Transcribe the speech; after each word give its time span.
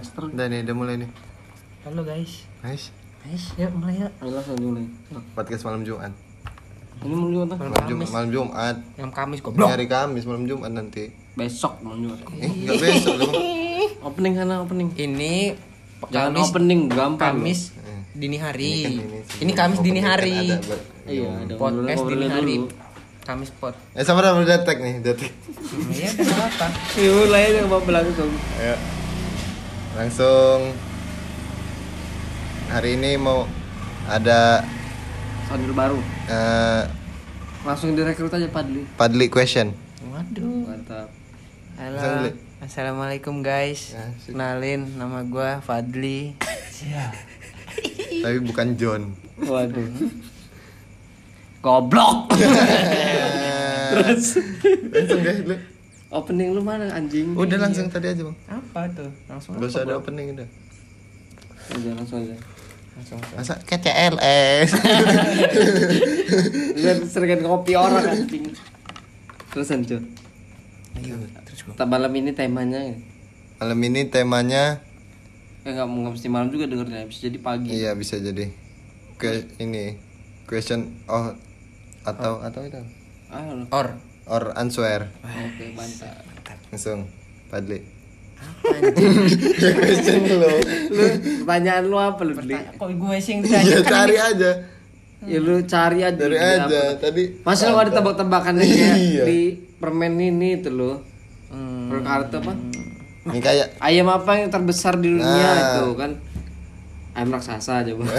Udah 0.00 0.48
nih, 0.48 0.64
udah 0.64 0.74
mulai 0.74 0.94
nih. 0.96 1.10
Halo 1.82 2.00
guys. 2.00 2.48
Guys, 2.58 2.88
Guys, 3.20 3.44
yuk 3.54 3.68
mulai 3.74 4.00
yuk. 4.00 4.08
Ayo 4.16 4.32
langsung 4.32 4.56
dimulai. 4.56 4.88
podcast 5.36 5.60
malam 5.62 5.84
Jumat. 5.84 6.12
Ini 7.00 7.12
mau 7.12 7.28
lihat 7.28 7.48
Malam 7.50 7.68
Malam 7.70 7.84
Jumat, 7.86 8.08
malam 8.10 8.28
Jumat. 8.30 8.76
Yang 8.96 9.10
Kamis 9.12 9.38
Ini 9.38 9.44
goblok. 9.44 9.68
hari 9.68 9.86
Kamis, 9.86 10.24
malam 10.24 10.44
Jumat 10.44 10.70
nanti. 10.72 11.04
besok 11.30 11.80
mau 11.80 11.92
lihat. 11.92 12.16
Eh, 12.34 12.48
enggak 12.48 12.76
besok 12.78 13.14
dong. 13.18 13.32
Opening 14.08 14.32
sana 14.34 14.54
opening. 14.58 14.88
Ini 14.90 15.34
Jangan 16.08 16.32
Kamis 16.32 16.48
opening 16.48 16.80
gampang. 16.88 17.36
Kamis 17.36 17.60
Eh, 17.76 18.00
dini 18.14 18.36
hari. 18.36 18.72
Ini 18.72 18.88
kan 18.88 19.04
Ini, 19.04 19.20
ini 19.36 19.52
sih. 19.52 19.52
Kamis 19.54 19.78
dini 19.80 20.00
kan 20.00 20.08
hari. 20.10 20.36
ada, 20.48 20.56
Ber. 20.62 20.80
Iya, 21.04 21.28
ada 21.44 21.54
Podcast 21.56 22.02
dini 22.08 22.26
hari. 22.26 22.54
dulu. 22.56 22.68
Kamis 23.20 23.50
pot. 23.52 23.76
Eh, 23.92 24.00
sama 24.00 24.24
udah 24.24 24.64
tag 24.64 24.80
nih, 24.80 24.96
udah 24.98 25.12
tag. 25.12 25.28
Iya, 25.92 26.08
udah 26.18 26.36
apa? 26.40 26.66
Iya, 26.96 27.10
mulai 27.14 27.42
aja 27.46 27.60
apa 27.62 27.90
langsung. 27.90 28.32
Ayo. 28.56 28.99
Langsung 30.00 30.72
hari 32.72 32.96
ini 32.96 33.20
mau 33.20 33.44
ada 34.08 34.64
Sambil 35.44 35.76
baru. 35.76 36.00
eh, 36.24 36.88
Langsung 37.60 37.92
direkrut 37.92 38.32
aja 38.32 38.48
Padli. 38.48 38.88
Padli 38.96 39.28
question. 39.28 39.76
Waduh. 40.08 40.64
Mantap. 40.64 41.12
Halo. 41.76 42.32
Assalamualaikum 42.64 43.44
guys. 43.44 43.92
Ya, 43.92 44.08
sip. 44.16 44.32
Kenalin 44.32 44.88
nama 44.96 45.20
gua 45.20 45.60
Fadli. 45.60 46.32
Tapi 48.24 48.38
bukan 48.40 48.80
John. 48.80 49.12
Waduh. 49.36 49.84
Goblok. 51.60 52.32
Terus 53.92 54.40
langsung 54.96 55.20
deh, 55.20 55.36
lu. 55.44 55.56
Opening 56.10 56.50
lu 56.50 56.60
mana 56.60 56.90
anjing? 56.90 57.32
Udah 57.32 57.56
langsung 57.56 57.86
tadi 57.86 58.06
aja, 58.08 58.22
Bang. 58.22 58.36
Apa 58.46 58.90
tuh? 58.90 59.10
Langsung 59.26 59.54
Gak 59.56 59.68
usah 59.68 59.82
ada 59.82 59.94
Bro? 59.94 60.02
opening 60.02 60.26
udah. 60.32 60.48
Udah 61.72 61.92
langsung 61.94 62.18
aja. 62.20 62.36
Langsung. 62.92 63.18
Masa 63.32 63.54
KCLS. 63.62 64.70
Biar 66.74 66.96
seringan 67.04 67.40
kopi 67.42 67.72
orang 67.72 68.04
anjing. 68.04 68.44
Terus 69.50 69.66
lanjut. 69.68 70.02
Ayo, 70.92 71.14
terus 71.44 71.60
gua. 71.64 71.74
Malam 71.80 72.12
ini 72.12 72.30
temanya 72.30 72.82
Malam 73.56 73.78
ini 73.80 74.02
temanya 74.04 74.82
Eh 75.60 75.70
nggak 75.70 75.86
nggak 75.86 76.12
mesti 76.12 76.26
malam 76.26 76.48
juga 76.48 76.64
dengernya 76.64 77.04
bisa 77.04 77.28
jadi 77.28 77.38
pagi. 77.38 77.68
iya 77.70 77.92
bisa 77.92 78.16
jadi 78.16 78.48
ke 79.14 79.28
ini 79.60 80.00
question 80.42 80.88
oh 81.04 81.36
atau 82.02 82.40
atau 82.40 82.64
itu 82.64 82.80
Ah, 83.28 83.44
lu. 83.46 83.68
Or. 83.70 83.92
Or 84.30 84.54
answer 84.54 85.10
Oke, 85.20 85.74
mantap. 85.74 86.22
langsung 86.68 87.10
Padli 87.46 87.82
Apa 88.38 88.72
anjing? 88.72 89.12
question 89.76 90.22
lo 90.32 90.48
Lu 90.88 91.04
pertanyaan 91.42 91.84
lu 91.84 91.98
apa 91.98 92.22
lu? 92.22 92.32
Dli? 92.32 92.54
Kok 92.72 92.88
gue 92.88 93.16
sing 93.18 93.42
ya 93.42 93.58
ditanya? 93.60 93.82
cari 93.84 94.16
aja 94.16 94.50
Ya 95.20 95.36
lu 95.36 95.60
cari 95.62 96.00
aja. 96.00 96.16
cari 96.16 96.38
aja 96.38 96.64
apa. 96.88 97.02
tadi 97.02 97.22
Masa 97.42 97.68
lu 97.68 97.76
ada 97.76 97.92
tebak-tebakannya 97.92 98.64
kayak 98.64 98.96
Iya. 98.96 99.24
di 99.24 99.40
permen 99.76 100.16
ini 100.16 100.56
itu 100.56 100.70
lo. 100.70 101.04
Hmm. 101.50 101.90
Per 101.90 101.98
kartu 102.00 102.38
apa? 102.38 102.52
ini 103.26 103.38
kayak 103.38 103.76
Ayam 103.76 104.08
apa 104.08 104.30
yang 104.34 104.48
terbesar 104.48 104.96
di 104.96 105.12
dunia 105.12 105.26
Nah. 105.26 105.58
itu 105.76 105.92
kan? 105.92 106.12
Ayam 107.10 107.28
raksasa 107.28 107.82
aja, 107.82 107.90
Bang. 107.92 108.06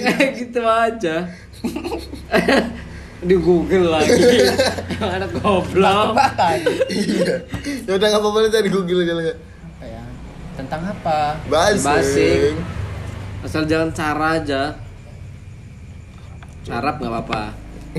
Kayak 0.00 0.30
gitu 0.38 0.60
aja. 0.62 1.16
di 3.28 3.36
Google 3.40 3.86
lagi. 3.88 4.12
Anak 5.16 5.30
goblok. 5.40 6.16
iya 6.92 7.40
ya 7.88 7.92
udah 7.96 8.06
nggak 8.12 8.20
apa-apa 8.20 8.38
tadi 8.52 8.68
google 8.68 9.00
aja 9.04 9.14
lah 9.16 9.24
ya? 9.24 9.34
Tentang 10.54 10.82
apa? 10.86 11.34
basing 11.50 11.82
Basing. 11.82 12.54
Asal 13.42 13.66
jangan 13.66 13.90
cara 13.90 14.38
aja. 14.38 14.62
Carap 16.64 17.02
nggak 17.02 17.12
apa-apa. 17.12 17.42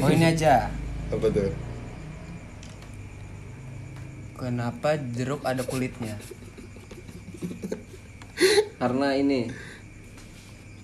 Oh 0.02 0.10
ini 0.10 0.26
aja. 0.26 0.72
apa 1.14 1.28
tuh 1.30 1.54
Kenapa 4.36 5.00
jeruk 5.16 5.48
ada 5.48 5.64
kulitnya? 5.64 6.20
Karena 8.76 9.16
ini 9.16 9.48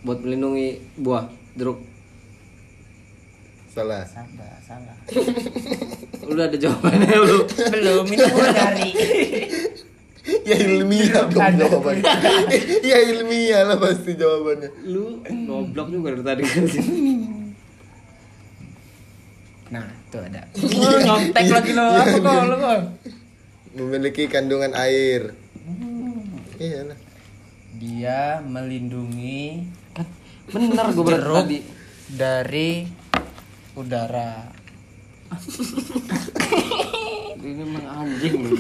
buat 0.08 0.24
melindungi 0.24 0.80
buah 0.96 1.28
jeruk. 1.60 1.91
Salah 3.72 4.04
Salah, 4.04 4.54
salah. 4.62 4.96
Udah 6.32 6.46
ada 6.46 6.56
jawabannya 6.56 7.16
lu. 7.18 7.40
Belum, 7.48 8.06
ini 8.06 8.24
gua 8.26 8.48
dari. 8.52 8.90
ya 10.44 10.56
ilmiah 10.56 11.26
dong 11.26 11.42
Ada. 11.42 11.66
jawabannya 11.66 12.04
ya 12.88 12.98
ilmiah 13.06 13.62
lah 13.66 13.78
pasti 13.78 14.14
jawabannya 14.14 14.70
Lu 14.86 15.20
goblok 15.46 15.88
juga 15.90 16.14
dari 16.14 16.24
tadi 16.24 16.42
kan 16.46 16.64
sih. 16.68 16.84
Nah, 19.72 19.88
tuh 20.08 20.22
ada. 20.22 20.42
Oh, 20.78 20.98
nyontek 21.00 21.46
lagi 21.48 21.72
lo. 21.72 21.84
Apa 21.90 22.18
kok 22.18 22.44
lo 22.46 22.56
kok? 22.58 22.80
memiliki 23.72 24.28
kandungan 24.28 24.76
air 24.76 25.32
iya 26.60 26.84
lah 26.84 27.00
Dia 27.72 28.22
melindungi 28.44 29.64
Kan 29.96 30.08
bener 30.52 30.92
gue 30.92 31.00
berarti 31.02 31.32
tadi. 31.32 31.60
dari 32.12 32.70
udara. 33.78 34.50
Ini 37.42 37.64
emang 37.64 37.86
anjing 37.88 38.34
ya. 38.46 38.52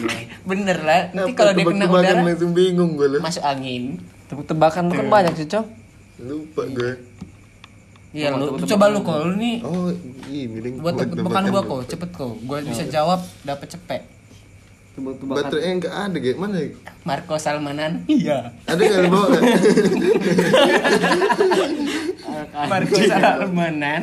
Bener 0.47 0.77
lah. 0.81 1.01
Nanti 1.13 1.31
kalau 1.37 1.53
dia 1.53 1.65
kena 1.67 1.85
udara 1.85 2.23
langsung 2.23 2.55
bingung 2.55 2.97
gue 2.97 3.07
lah 3.17 3.21
masuk 3.21 3.43
angin. 3.43 3.99
Tebak-tebakan 4.31 4.89
lu 4.89 4.93
kan 4.95 5.07
banyak 5.11 5.33
sih, 5.35 5.47
Cok. 5.51 5.65
lupa 6.21 6.63
gue 6.69 6.91
Iya 8.11 8.35
lu, 8.35 8.59
lu 8.59 8.65
coba 8.67 8.91
lu 8.91 8.99
kok 9.07 9.23
lu 9.23 9.39
nih 9.39 9.63
oh 9.63 9.87
iya 10.27 10.43
miring 10.51 10.83
buat 10.83 10.99
tebak-tebakan 10.99 11.43
gua 11.47 11.61
kok, 11.63 11.95
cepet 11.95 12.09
kok. 12.11 12.35
Gua 12.43 12.59
bisa 12.59 12.83
jawab 12.91 13.23
dapat 13.47 13.71
cepet. 13.71 14.03
Tebak-tebakan. 14.91 15.39
baterainya 15.39 15.73
nggak 15.79 15.95
ada 15.95 16.17
kayak 16.19 16.35
mana 16.35 16.59
ya? 16.59 16.67
Marco 17.07 17.39
Salmanan. 17.39 18.03
Iya. 18.11 18.51
ada 18.67 19.07
bawah 19.07 19.27
nggak? 19.31 19.43
Marco 22.71 22.97
Salmanan. 22.99 24.01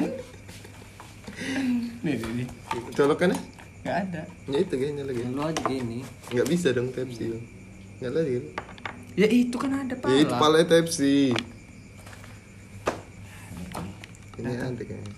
Nih, 1.98 2.14
nih, 2.14 2.30
nih. 2.36 2.46
colokannya 2.92 3.34
Gak 3.80 3.96
ada. 4.04 4.20
ya 4.44 4.58
itu 4.58 4.74
kayaknya 4.74 5.02
lagi 5.02 5.20
Lu 5.24 5.40
aja 5.40 5.62
gini. 5.64 6.02
nggak 6.28 6.46
bisa 6.46 6.70
dong 6.70 6.90
tepsi 6.90 7.30
nggak 7.98 8.12
lagi 8.12 8.30
kan? 8.32 8.44
Ya 9.14 9.26
itu 9.26 9.54
kan 9.54 9.70
ada 9.76 9.94
ya 9.96 10.16
itu 10.16 10.30
pala. 10.30 10.54
pala 10.54 10.58
tepsi 10.62 11.32
ini 14.36 14.52
ada 14.52 14.78
kayaknya 14.78 15.12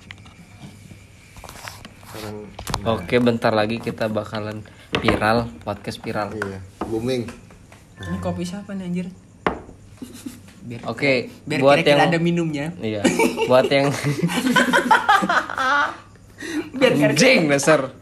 sekarang 2.02 2.36
Oke, 2.82 3.14
bentar 3.18 3.50
lagi 3.50 3.78
kita 3.78 4.06
bakalan 4.08 4.62
viral, 4.96 5.46
podcast 5.60 5.98
viral. 5.98 6.30
iya 6.34 6.58
booming 6.82 7.22
Ini 8.00 8.16
kopi 8.18 8.42
siapa 8.42 8.72
nih 8.72 8.82
anjir? 8.82 9.06
Biar 10.62 10.80
Oke, 10.86 11.28
biar 11.44 11.58
buat 11.60 11.76
kira-kira 11.78 11.94
yang 11.94 12.02
ada 12.06 12.18
minumnya. 12.18 12.66
Iya, 12.78 13.02
buat 13.44 13.66
yang 13.66 13.90
Biar 16.72 16.92
anjing 16.96 17.46
dasar. 17.46 17.92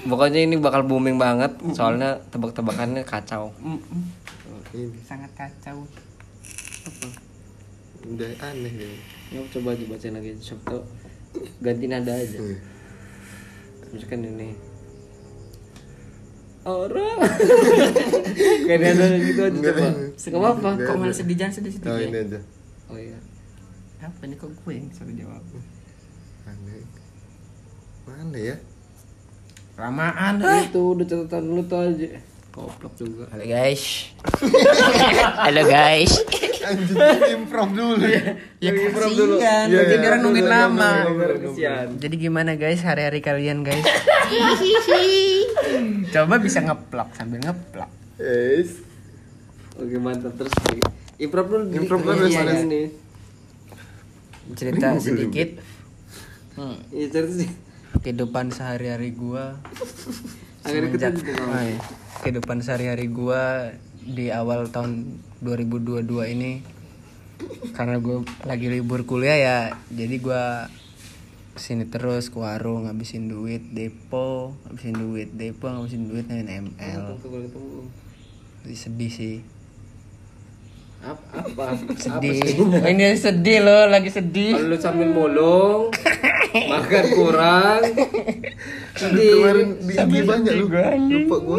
Pokoknya 0.00 0.40
ini 0.40 0.56
bakal 0.56 0.88
booming 0.88 1.20
banget, 1.20 1.52
soalnya 1.76 2.24
tebak-tebakannya 2.32 3.04
kacau. 3.04 3.52
ini 4.72 4.96
sangat 5.04 5.28
kacau. 5.36 5.84
udah 8.00 8.32
aneh 8.40 8.72
ya 8.72 8.88
Ya 9.28 9.44
coba 9.52 9.76
aja 9.76 9.84
bacain 9.84 10.16
lagi, 10.16 10.32
siapa 10.40 10.64
tau 10.64 10.82
ganti 11.60 11.84
nada 11.84 12.16
aja. 12.16 12.40
Hmm. 12.40 12.56
Misalkan 13.92 14.24
ini 14.24 14.56
orang 16.64 17.20
kayak 18.66 18.80
nada 18.80 19.04
gitu 19.20 19.40
aja 19.44 19.58
coba. 19.60 19.86
Enggak 20.16 20.40
apa-apa. 20.40 20.70
Kok 20.80 20.96
malah 20.96 21.12
sedih 21.14 21.36
jangan 21.36 21.54
sedih 21.60 21.72
sedih. 21.76 21.92
oh 21.92 22.00
ini 22.00 22.18
aja 22.18 22.40
Oh 22.88 22.96
iya. 22.98 23.18
Apa 24.00 24.22
nih 24.24 24.36
kok 24.36 24.48
gue 24.48 24.72
yang 24.72 24.88
suruh 24.90 25.12
jawab? 25.12 25.44
aneh 26.48 26.82
mana 28.10 28.34
ya 28.34 28.58
Ramaan. 29.78 30.42
Itu 30.66 30.92
udah 30.92 31.06
catatan 31.08 31.56
lu 31.56 31.64
tuh 31.64 31.80
aja. 31.80 32.20
Goblok 32.52 32.92
juga. 33.00 33.24
Halo 33.32 33.48
guys. 33.48 34.12
Halo 35.48 35.62
guys. 35.64 36.12
anjing 36.60 37.00
improv 37.32 37.72
dulu 37.72 38.04
Ya 38.60 38.60
improv 38.60 39.08
dulu. 39.08 39.40
Iya, 39.40 39.72
iya, 39.72 39.80
dia 39.88 40.04
orang 40.04 40.20
nungguin 40.20 40.44
iya, 40.44 40.52
lama. 40.52 40.92
iya, 41.00 41.08
iya, 41.08 41.48
iya. 41.56 41.74
Jadi 41.96 42.14
gimana 42.20 42.60
guys 42.60 42.84
hari-hari 42.84 43.24
kalian 43.24 43.64
guys? 43.64 43.80
Coba 46.12 46.36
bisa 46.36 46.60
ngeplak 46.60 47.16
sambil 47.16 47.40
ngeplak. 47.40 47.88
Yes. 48.20 48.84
Oke 49.80 49.96
mantap 49.96 50.36
terus 50.36 50.52
lagi. 50.60 50.84
Improv 51.16 51.48
dulu. 51.48 51.64
Improv 51.72 52.04
dulu, 52.04 52.28
Iya, 52.28 52.44
Mas. 52.44 52.68
ini. 52.68 52.82
Cerita 54.52 54.92
sedikit. 55.00 55.56
Hmm, 56.60 56.76
Iya 56.92 57.08
cerita 57.08 57.32
sih. 57.32 57.69
Kehidupan 57.98 58.54
sehari-hari 58.54 59.10
gua 59.12 59.58
Semenjak 60.60 61.16
tuh, 61.16 61.24
ah, 61.50 61.64
iya. 61.64 61.80
kehidupan 62.20 62.60
sehari-hari 62.60 63.08
gua 63.08 63.72
di 64.04 64.28
awal 64.28 64.68
tahun 64.68 65.18
2022 65.40 66.04
ini 66.36 66.60
karena 67.72 67.96
gue 67.96 68.20
lagi 68.44 68.68
libur 68.68 69.08
kuliah 69.08 69.38
ya 69.40 69.58
jadi 69.88 70.20
gua 70.20 70.68
sini 71.60 71.84
terus 71.88 72.32
ke 72.32 72.40
warung 72.40 72.88
ngabisin 72.88 73.28
duit 73.28 73.60
depo 73.72 74.56
ngabisin 74.64 74.96
duit 74.96 75.28
depo 75.34 75.68
ngabisin 75.68 76.08
duit 76.08 76.24
main 76.30 76.48
ML 76.48 77.20
ketemu. 77.20 77.84
Jadi 78.60 78.76
sedih 78.76 79.12
sih 79.12 79.36
Apa? 81.00 81.48
Apa? 81.48 81.64
sedih 81.96 82.60
Oh, 82.60 82.88
ini 82.88 83.16
sedih 83.16 83.64
loh 83.64 83.88
lagi 83.88 84.12
sedih 84.12 84.68
lu 84.68 84.76
sambil 84.76 85.16
bolong, 85.16 85.88
makan 86.52 87.04
kurang, 87.10 87.80
sedih. 88.92 89.32
Kemarin 89.36 89.68
di 89.78 89.92
IG 89.92 90.12
banyak 90.24 90.52
lu. 90.52 90.66
Lupa 90.66 91.36
gua. 91.40 91.58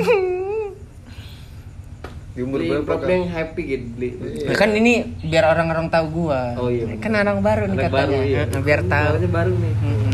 Di 2.31 2.39
umur 2.41 2.57
Beli 2.57 2.69
berapa 2.79 2.97
kan? 2.97 3.09
yang 3.09 3.27
happy 3.27 3.61
gitu 3.65 3.85
beli. 3.91 4.09
Ya 4.41 4.53
kan 4.53 4.69
ini 4.71 4.93
biar 5.21 5.45
orang-orang 5.47 5.88
tahu 5.88 6.05
gua. 6.23 6.41
Oh 6.55 6.67
iya, 6.67 6.85
Kan 6.97 7.13
orang 7.13 7.39
baru 7.39 7.63
nih 7.65 7.77
katanya. 7.77 7.93
baru 7.93 8.11
iya. 8.21 8.41
Heeh, 8.45 8.61
biar 8.61 8.81
tahu. 8.85 9.09
Suaranya 9.09 9.29
baru 9.29 9.53
nih. 9.53 9.73
Mm-mm. 9.77 10.13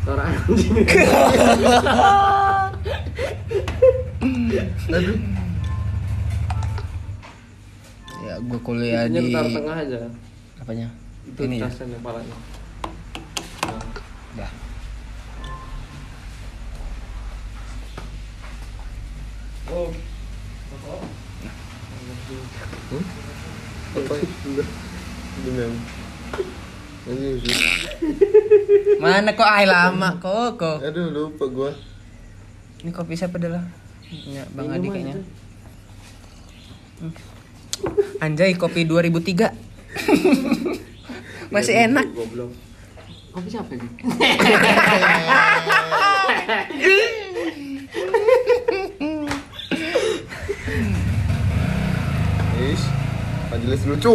Suara 0.00 0.22
anjing. 0.26 0.70
Aduh. 4.90 5.18
Ya 8.20 8.34
gua 8.38 8.58
kuliah 8.60 9.02
Ini 9.06 9.18
di 9.18 9.32
tengah 9.32 9.76
aja. 9.78 9.98
apanya? 10.60 10.86
Itu 11.24 11.40
Ini 11.42 11.56
ya. 11.56 11.62
tasnya 11.66 11.96
kepalanya. 11.96 12.34
Dah. 14.38 14.50
Aduh, 19.70 19.90
aduh. 27.10 27.58
Mana 29.02 29.34
kok 29.34 29.50
ai 29.50 29.66
lama 29.66 30.08
kok 30.22 30.60
kok. 30.60 30.78
Aduh, 30.84 31.10
lupa 31.10 31.44
gua. 31.50 31.70
Ini 32.86 32.90
kopi 32.94 33.18
siapa 33.18 33.36
adalah? 33.40 33.66
Ya, 34.10 34.46
Bang 34.54 34.70
Adi 34.70 34.88
kayaknya. 34.90 35.22
Anjay 38.22 38.54
kopi 38.54 38.86
2003. 38.86 39.50
Masih 41.54 41.74
enak. 41.90 42.06
Goblok. 42.14 42.69
Kopi 43.30 43.46
siapa 43.46 43.70
ini? 43.78 43.86
Ish. 52.58 52.84
Majelis 53.54 53.82
lucu. 53.86 54.14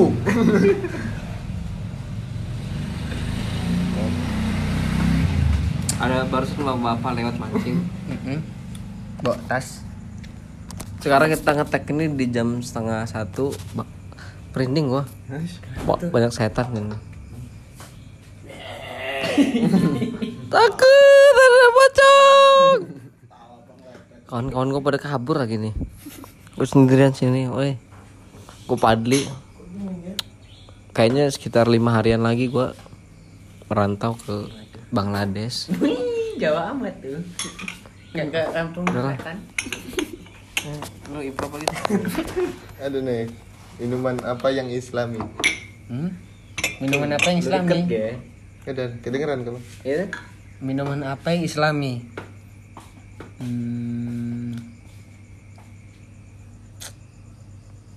Ada 5.96 6.28
barusan 6.28 6.60
sama 6.60 7.00
bapak 7.00 7.16
lewat 7.16 7.40
mancing. 7.40 7.88
Bawa 9.24 9.40
tas. 9.48 9.80
Sekarang 11.00 11.32
kita 11.32 11.56
ngetek 11.56 11.88
ini 11.96 12.12
di 12.12 12.28
jam 12.36 12.60
setengah 12.60 13.08
satu. 13.08 13.56
Printing 14.52 14.92
gua. 14.92 15.08
Banyak 15.88 16.36
setan 16.36 16.76
ini. 16.76 17.15
Takut 20.54 21.36
ada 21.36 21.68
pocong. 21.76 22.80
Kawan-kawan 24.26 24.68
gue 24.72 24.82
pada 24.82 25.00
kabur 25.00 25.36
lagi 25.38 25.60
nih. 25.60 25.74
Gue 26.56 26.68
sendirian 26.68 27.12
sini, 27.12 27.52
woi. 27.52 27.76
Gue 28.66 28.78
padli. 28.80 29.28
Kayaknya 30.96 31.28
sekitar 31.28 31.68
lima 31.68 32.00
harian 32.00 32.24
lagi 32.24 32.48
gue 32.48 32.72
merantau 33.68 34.16
ke 34.16 34.48
Bangladesh. 34.96 35.68
Jawa 36.40 36.72
amat 36.72 36.96
tuh. 37.04 37.20
Gak 38.16 38.32
ke 38.32 38.42
kampung 38.56 38.88
selatan. 38.88 39.38
Lu 41.12 41.20
improv 41.20 41.60
gitu. 41.60 41.76
Aduh 42.80 43.04
nih. 43.04 43.28
Minuman 43.76 44.16
apa 44.24 44.48
yang 44.56 44.72
islami? 44.72 45.20
Hmm? 45.92 46.16
Minuman 46.80 47.20
apa 47.20 47.28
yang 47.28 47.40
islami? 47.44 47.68
Deket 47.68 48.35
ya. 48.66 48.74
Ada 48.74 48.86
kedengeran 49.00 49.46
kamu? 49.46 49.60
Iya. 49.86 50.10
Minuman 50.58 51.02
apa 51.06 51.32
yang 51.32 51.46
islami? 51.46 52.02
Hmm, 53.38 54.54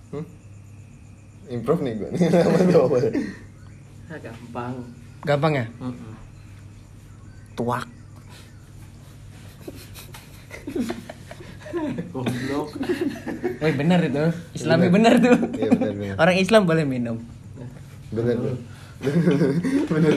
Hmm? 0.09 0.25
Improv 1.49 1.81
nih 1.81 1.93
gua 1.97 2.09
nih. 2.13 2.21
Tuh 2.73 2.83
apa? 2.85 2.97
Ah, 4.09 4.19
gampang. 4.19 4.75
gampang 5.25 5.53
ya? 5.53 5.67
Heeh. 5.69 6.15
Tuak. 7.55 7.85
Goblok. 12.09 12.69
Woi 13.61 13.73
benar 13.77 14.01
itu. 14.01 14.25
Islami 14.57 14.89
benar 14.89 15.21
tuh. 15.21 15.37
Iya 15.55 15.71
benar 15.77 15.93
benar. 15.93 16.17
Orang 16.17 16.37
Islam 16.41 16.63
boleh 16.65 16.85
minum. 16.89 17.21
Benar 18.09 18.37
benar. 18.99 20.13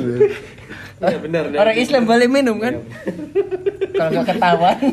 Iya 1.01 1.17
benar. 1.21 1.43
benar. 1.49 1.59
Orang 1.61 1.75
Islam 1.77 2.03
boleh 2.05 2.27
minum 2.29 2.57
kan? 2.57 2.81
Kalau 3.93 4.09
nggak 4.09 4.27
ketahuan. 4.33 4.77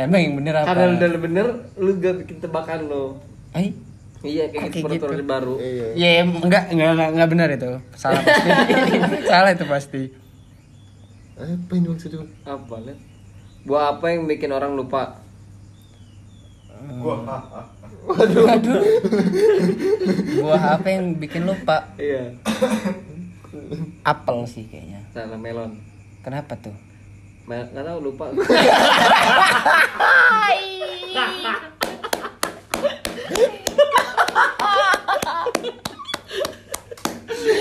Emang 0.00 0.20
yang 0.22 0.34
bener 0.38 0.54
apa? 0.56 0.72
Karena 0.72 0.96
udah 0.96 1.10
bener, 1.20 1.46
lu 1.76 1.90
gak 2.00 2.14
bikin 2.24 2.36
tebakan 2.40 2.88
lo. 2.88 3.04
Ay, 3.52 3.74
Iya 4.20 4.52
kayak 4.52 4.68
Kayak 4.76 5.00
gitu 5.00 5.04
gitu. 5.16 5.24
baru. 5.24 5.54
Iya. 5.56 5.86
ya 5.96 6.08
em, 6.20 6.30
enggak, 6.44 6.68
enggak, 6.68 6.88
enggak, 6.92 7.08
enggak 7.16 7.28
benar 7.32 7.48
itu. 7.48 7.70
Salah 7.96 8.20
pasti. 8.20 8.48
Salah 9.32 9.50
itu 9.56 9.64
pasti. 9.64 10.02
Apa 11.40 11.72
ini 11.72 11.86
maksudnya? 11.88 12.20
Apa? 12.44 12.76
Buah 13.64 13.96
apa 13.96 14.04
yang 14.12 14.28
bikin 14.28 14.52
orang 14.52 14.76
lupa? 14.76 15.24
Buah 20.40 20.62
apa 20.80 20.88
yang 20.88 21.20
bikin 21.20 21.44
lupa? 21.44 21.92
Iya. 22.00 22.32
Apel 24.06 24.48
sih 24.48 24.64
kayaknya. 24.70 25.04
Salah 25.12 25.36
melon. 25.36 25.76
Kenapa 26.24 26.56
tuh? 26.56 26.72
Mel 27.44 27.68
nggak 27.68 27.84
tahu 27.84 27.98
lupa. 28.00 28.32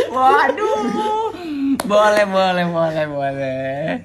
Waduh. 0.09 1.31
Boleh, 1.89 2.25
boleh, 2.27 2.65
boleh, 2.69 3.05
boleh. 3.09 3.97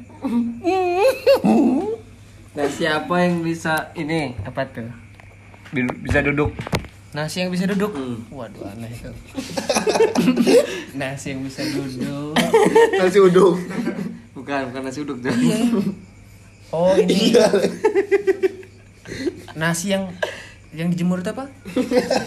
Nah 2.54 2.68
siapa 2.70 3.14
yang 3.26 3.42
bisa 3.44 3.92
ini? 3.98 4.32
Apa 4.46 4.64
tuh? 4.70 5.03
Bisa 5.72 6.20
duduk? 6.20 6.52
Nasi 7.14 7.46
yang 7.46 7.54
bisa 7.54 7.70
duduk. 7.70 7.94
Hmm. 7.94 8.26
Waduh, 8.34 8.74
aneh. 8.74 8.90
Nasi 10.98 11.30
yang 11.30 11.46
bisa 11.46 11.62
duduk. 11.62 12.34
Nasi 12.98 13.18
uduk. 13.22 13.54
Bukan, 14.34 14.74
bukan 14.74 14.82
nasi 14.82 14.98
uduk. 15.06 15.22
Oh, 16.74 16.90
ini. 17.00 17.30
nasi 19.54 19.94
yang 19.94 20.10
yang 20.74 20.90
dijemur 20.90 21.22
itu 21.22 21.30
apa? 21.30 21.46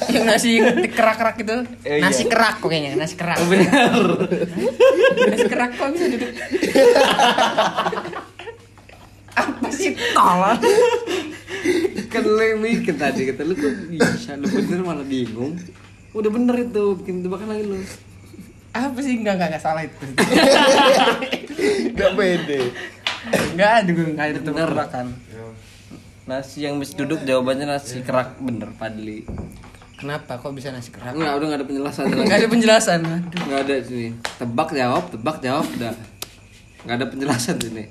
yang 0.07 0.23
nasi 0.23 0.63
yang 0.63 0.79
kerak-kerak 0.87 1.35
itu. 1.43 1.67
Eh, 1.83 1.99
nasi 1.99 2.23
iya. 2.23 2.31
kerak 2.31 2.63
kok 2.63 2.71
kayaknya, 2.71 2.95
nasi 2.95 3.19
kerak. 3.19 3.43
Bener. 3.43 3.91
nasi 5.27 5.43
kerak 5.51 5.75
kok 5.75 5.91
bisa 5.91 6.07
duduk. 6.07 6.31
apa 9.37 9.69
sih 9.69 9.93
tolong? 10.15 10.57
Kan 12.07 12.23
lu 12.23 12.39
yang 12.39 12.59
mikir 12.63 12.95
tadi 12.95 13.27
kata 13.29 13.41
lu 13.43 13.53
kok 13.53 13.73
bisa 13.91 14.35
lu 14.39 14.47
bener 14.47 14.79
malah 14.83 15.05
bingung. 15.05 15.59
Udah 16.15 16.31
bener 16.31 16.55
itu, 16.65 16.85
bikin 16.97 17.21
tebakan 17.21 17.51
lagi 17.51 17.63
lu. 17.67 17.77
Apa 18.73 18.99
sih 19.01 19.17
enggak 19.17 19.37
enggak, 19.37 19.49
enggak 19.53 19.63
salah 19.63 19.83
itu. 19.85 20.05
Gak 21.97 22.11
pede. 22.13 22.61
Enggak 23.53 23.71
ada 23.83 23.89
gue 23.89 24.05
enggak 24.07 24.27
ada 24.31 24.39
Bener. 24.39 24.69
tebakan. 24.69 25.07
Nasi 26.27 26.67
yang 26.67 26.75
bisa 26.77 26.93
duduk 26.99 27.23
jawabannya 27.23 27.65
nasi 27.65 28.03
kerak 28.03 28.35
bener 28.37 28.69
Padli. 28.75 29.23
Kenapa 29.97 30.37
kok 30.37 30.53
bisa 30.53 30.69
nasi 30.69 30.93
kerak? 30.93 31.17
Enggak, 31.17 31.41
udah 31.41 31.45
gak 31.49 31.59
ada 31.59 31.67
penjelasan 31.67 32.03
lagi. 32.05 32.21
Enggak 32.21 32.37
ada 32.37 32.49
penjelasan. 32.53 32.99
Aduh. 33.01 33.41
Nggak 33.49 33.59
ada 33.65 33.75
sini. 33.81 34.07
Tebak 34.37 34.69
jawab, 34.77 35.03
tebak 35.09 35.37
jawab, 35.41 35.65
udah. 35.73 35.93
Nggak 36.85 36.95
ada 37.01 37.05
penjelasan 37.09 37.55
sini. 37.57 37.83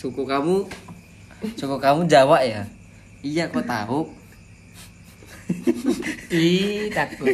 Suku 0.00 0.24
kamu? 0.24 0.64
Suku 1.60 1.76
kamu 1.76 2.08
Jawa 2.08 2.40
ya? 2.40 2.64
Iya, 3.20 3.52
kok 3.52 3.68
tahu? 3.68 4.08
Ih, 6.32 6.88
takut. 6.88 7.28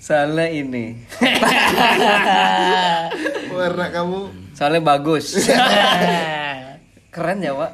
Soalnya 0.00 0.48
ini. 0.48 0.96
Warna 3.52 3.92
kamu 3.92 4.20
Soalnya 4.56 4.80
bagus. 4.80 5.36
Keren 7.12 7.44
ya, 7.44 7.60
Pak. 7.60 7.72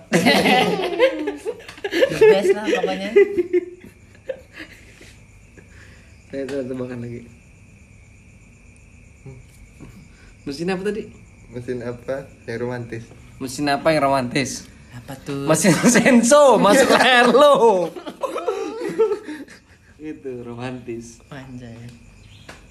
The 2.11 2.19
best 2.19 2.51
lah 2.59 2.67
pokoknya. 2.67 3.11
Saya 6.27 6.67
tebakan 6.67 6.99
lagi. 7.07 7.23
Mesin 10.43 10.75
apa 10.75 10.83
tadi? 10.91 11.29
mesin 11.49 11.81
apa 11.81 12.29
yang 12.45 12.69
romantis? 12.69 13.09
Mesin 13.39 13.71
apa 13.71 13.95
yang 13.95 14.03
romantis? 14.05 14.67
Apa 14.91 15.15
tuh? 15.15 15.47
Mesin 15.47 15.75
senso 15.87 16.59
masuk 16.59 16.91
leher 16.91 17.31
lo. 17.31 17.87
Itu 19.99 20.43
romantis. 20.43 21.23
Anjay. 21.31 21.75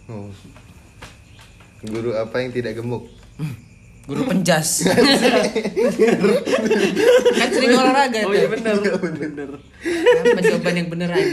Oh. 0.08 0.28
Guru 1.84 2.12
apa 2.14 2.36
yang 2.42 2.52
tidak 2.52 2.76
gemuk? 2.76 3.08
Guru 4.08 4.24
penjas. 4.24 4.88
kan 7.38 7.50
sering 7.52 7.76
olahraga 7.76 8.24
Oh 8.24 8.32
tuh. 8.32 8.40
iya 8.40 8.48
benar. 8.48 8.74
Benar. 8.80 9.50
Apa 10.24 10.40
jawaban 10.40 10.76
yang 10.80 10.88
bener 10.88 11.10
aja? 11.12 11.28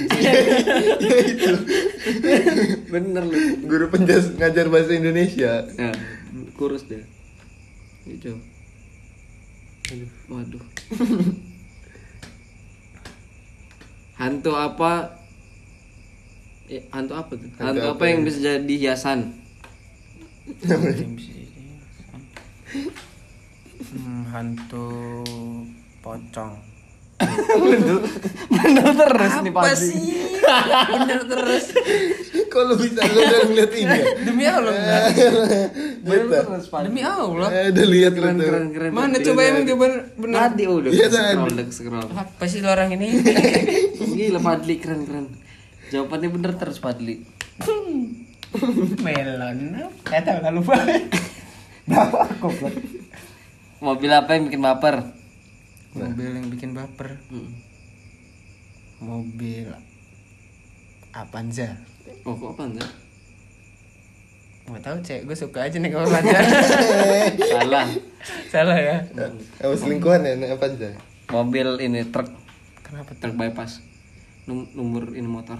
Benar 2.90 3.22
lu. 3.24 3.36
Guru 3.62 3.86
penjas 3.90 4.34
ngajar 4.34 4.66
bahasa 4.66 4.90
Indonesia. 4.92 5.70
Ya, 5.70 5.90
kurus 6.54 6.82
dia. 6.86 7.06
Itu. 8.04 8.42
Waduh. 10.26 10.64
hantu 14.20 14.52
apa? 14.54 15.22
Eh, 16.66 16.80
hantu 16.88 17.12
apa 17.12 17.28
tuh? 17.34 17.44
Hantu, 17.60 17.60
Hantu 17.60 17.80
apa, 17.84 17.92
apa 17.92 18.02
yang 18.08 18.16
yang- 18.16 18.24
bisa 18.24 18.38
jadi 18.40 18.74
hiasan? 18.80 19.20
Hmm, 23.84 24.22
hantu 24.32 24.86
pocong. 26.00 26.54
Benar 28.54 28.90
terus 28.96 29.34
nih 29.40 29.52
Apa 29.54 29.60
pasti. 29.62 29.86
sih? 29.92 30.02
Bener 30.90 31.20
terus. 31.24 31.64
Kok 32.54 32.62
lu 32.70 32.74
bisa 32.78 33.02
lu 33.02 33.18
udah 33.18 33.40
ngeliat 33.50 33.72
ini 33.74 33.82
ya? 33.98 34.06
Demi 34.30 34.44
Allah. 34.46 34.70
Demi 36.86 37.02
Allah. 37.02 37.48
Eh, 37.50 37.66
udah 37.74 37.86
lihat 37.90 38.12
Keren 38.14 38.38
keren 38.38 38.68
keren. 38.70 38.90
Mana 38.94 39.18
coba 39.18 39.40
iya. 39.42 39.50
emang 39.50 39.64
coba 39.74 39.86
bener. 40.14 40.38
Tadi 40.38 40.62
udah 40.70 40.90
Iya, 40.94 41.06
scroll, 41.10 41.58
scroll. 41.74 42.08
Apa 42.14 42.44
sih 42.46 42.62
orang 42.62 42.94
ini? 42.94 43.18
Gila 44.22 44.38
Padli 44.38 44.78
keren 44.78 45.02
keren. 45.02 45.26
Jawabannya 45.90 46.28
bener 46.30 46.52
terus 46.54 46.78
Padli. 46.78 47.26
Melon. 49.02 49.58
Saya 50.06 50.22
tahu 50.22 50.38
lalu 50.46 50.60
banget. 50.62 51.02
Berapa 51.90 52.18
goblok? 52.38 52.74
Mobil 53.82 54.10
apa 54.14 54.30
yang 54.38 54.46
bikin 54.46 54.62
baper? 54.62 54.96
Mobil 55.98 56.30
yang 56.38 56.46
bikin 56.54 56.70
baper. 56.70 57.18
Hmm. 57.34 57.50
Mobil 59.02 59.74
Avanza. 61.10 61.93
Oh 62.22 62.34
kok 62.34 62.50
apa 62.52 62.62
enggak? 62.66 62.90
Gak 64.64 64.80
tahu 64.80 64.96
cek, 64.98 65.20
gue 65.24 65.36
suka 65.36 65.60
aja 65.62 65.76
nih 65.76 65.88
kalau 65.88 66.04
Avanza. 66.04 66.40
Salah. 67.52 67.86
Salah 68.48 68.78
ya. 68.78 68.96
Apa 69.60 69.74
selingkuhan 69.74 70.24
ya? 70.24 70.32
Apa 70.50 70.64
aja? 70.66 70.96
Mobil 71.28 71.68
ini 71.80 72.00
truk 72.06 72.32
Kenapa 72.80 73.12
truk 73.14 73.34
bypass. 73.34 73.84
Num 74.44 74.68
nomor 74.72 75.12
ini 75.12 75.24
motor. 75.24 75.56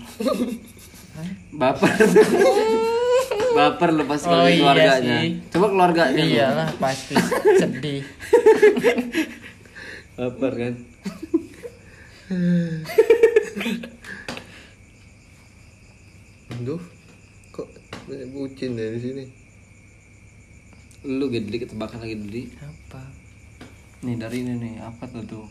Baper. 1.51 1.93
Baper 3.57 3.89
lu 3.93 4.05
pasti 4.05 4.27
Oh 4.27 4.45
iya 4.45 4.57
keluarganya. 4.59 5.17
sih. 5.21 5.29
Coba 5.49 5.67
keluarganya 5.69 6.21
lu. 6.21 6.33
Iyalah 6.33 6.69
pasti 6.77 7.15
sedih. 7.61 8.03
Baper 10.15 10.53
kan. 10.55 10.75
Aduh. 16.65 16.81
Kok 17.53 17.69
banyak 18.09 18.33
bucin 18.33 18.73
ya 18.73 18.89
di 18.89 19.01
sini? 19.05 19.25
Lu 21.05 21.29
gede 21.29 21.61
ketebakan 21.61 22.01
lagi 22.01 22.17
dulu. 22.17 22.41
Apa? 22.65 23.05
Nih 24.01 24.17
dari 24.17 24.41
ini 24.41 24.57
nih, 24.57 24.75
apa 24.81 25.05
tuh 25.05 25.29
tuh? 25.29 25.45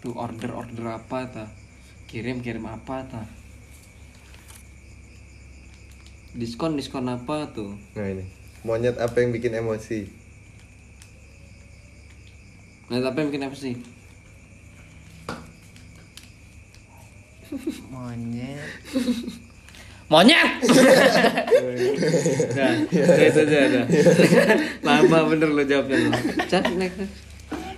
Tuh 0.00 0.16
order-order 0.16 0.96
apa 0.96 1.28
ta? 1.28 1.44
Kirim-kirim 2.08 2.64
apa 2.64 3.04
ta? 3.04 3.28
Diskon-diskon 6.32 7.12
apa 7.12 7.52
tuh? 7.52 7.76
Nah 8.00 8.08
ini. 8.08 8.24
Monyet 8.64 8.96
apa 8.96 9.20
yang 9.20 9.28
bikin 9.36 9.60
emosi? 9.60 10.08
Nah, 12.88 13.04
apa 13.04 13.20
yang 13.20 13.28
bikin 13.28 13.44
apa 13.44 13.56
Monyet. 17.92 18.66
Monyet! 20.06 20.50
nah, 22.54 22.72
itu 23.18 23.40
aja 23.42 23.58
dah. 23.70 23.84
Lama 24.86 25.18
bener 25.30 25.50
lo 25.50 25.62
jawabnya 25.66 25.96
lo. 26.06 26.10
Next. 26.78 26.98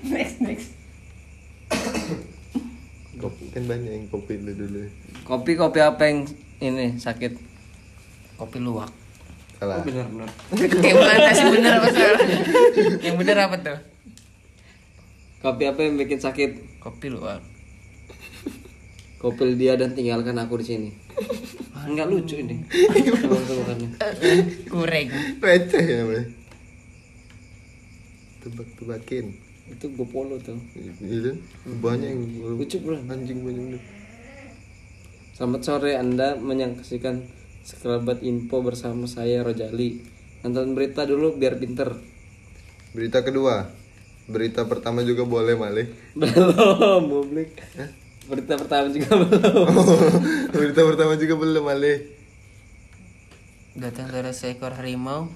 next. 0.08 0.37
Next. 0.44 0.68
Kopi 3.18 3.44
kan 3.50 3.64
banyak 3.66 3.92
yang 3.92 4.06
kopi 4.12 4.38
lu 4.40 4.52
dulu. 4.54 4.87
Kopi 5.26 5.52
kopi 5.58 5.80
apa 5.82 6.02
yang 6.06 6.28
ini 6.60 7.00
sakit? 7.00 7.32
Kopi 8.38 8.62
luwak. 8.62 8.92
Salah. 9.58 9.82
bener 9.82 10.06
bener. 10.06 10.30
Kayak 10.78 10.96
mana 11.02 11.30
sih 11.34 11.46
bener 11.50 11.72
apa 11.82 11.88
salah? 11.90 12.22
Yang 13.02 13.16
bener 13.18 13.37
apa 13.42 13.56
tuh? 13.58 13.78
Kopi 15.42 15.64
apa 15.66 15.80
yang 15.82 15.98
bikin 15.98 16.20
sakit? 16.22 16.50
Kopi 16.78 17.10
luwak. 17.10 17.57
Kopil 19.18 19.58
dia 19.58 19.75
dan 19.75 19.98
tinggalkan 19.98 20.38
aku 20.38 20.62
di 20.62 20.66
sini. 20.66 20.90
Enggak 21.90 22.06
lucu 22.06 22.38
ini. 22.38 22.62
Tebak-tebakannya. 22.70 23.90
Kureng. 24.70 25.08
Receh 25.42 25.82
ya 25.82 25.96
namanya. 26.06 26.25
Tebak-tebakin. 28.46 29.26
Itu 29.68 29.90
gue 29.90 30.06
polo 30.06 30.38
tuh. 30.38 30.56
Iya 31.02 31.34
kan? 31.34 31.37
Banyak 31.82 32.08
yang 32.08 32.22
Lucu 32.56 32.78
bro. 32.78 32.96
anjing 33.10 33.42
banyak 33.42 33.64
yang 33.76 33.82
Selamat 35.34 35.60
sore, 35.62 35.94
Anda 35.94 36.34
menyaksikan 36.34 37.22
sekerabat 37.62 38.26
info 38.26 38.58
bersama 38.62 39.06
saya 39.06 39.42
Rojali. 39.46 40.02
Nonton 40.42 40.75
berita 40.75 41.06
dulu 41.06 41.34
biar 41.38 41.58
pinter. 41.58 41.94
Berita 42.94 43.22
kedua. 43.22 43.70
Berita 44.26 44.66
pertama 44.66 45.06
juga 45.06 45.22
boleh 45.26 45.54
Malik. 45.54 45.88
Belum, 46.18 47.02
publik. 47.06 47.54
Berita 48.28 48.54
pertama 48.54 48.87
juga 48.92 49.11
belum. 49.16 49.66
Berita 50.54 50.80
pertama 50.85 51.12
juga 51.16 51.35
belum 51.35 51.64
Malik. 51.64 52.00
Datang 53.73 54.11
dari 54.11 54.32
seekor 54.32 54.75
harimau 54.75 55.30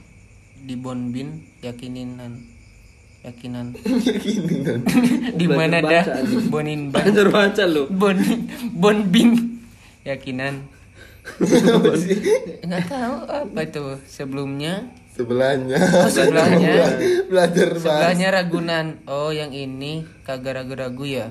di 0.58 0.74
Bonbin 0.76 1.40
yakininan 1.60 2.42
yakinan 3.22 3.70
kan. 3.70 4.82
di 5.40 5.46
mana 5.46 5.78
ada. 5.78 6.20
Bonin 6.50 6.88
ban 6.92 7.06
Belajar 7.06 7.26
baca 7.30 7.64
lu. 7.64 7.86
Bon 7.88 8.18
Bonbin 8.74 9.62
yakinan 10.02 10.66
nggak 12.66 12.84
tahu 12.90 13.14
apa 13.30 13.60
itu 13.62 13.84
sebelumnya 14.10 14.90
Sebelahnya. 15.14 15.78
oh, 15.78 16.10
sebelahnya 16.10 16.98
Belajar 17.30 17.78
bahasa. 17.78 17.78
sebelahnya 17.78 18.28
Ragunan 18.34 18.86
oh 19.06 19.30
yang 19.30 19.54
ini 19.54 20.02
kagak 20.26 20.58
ragu-ragu 20.58 21.06
ya 21.06 21.30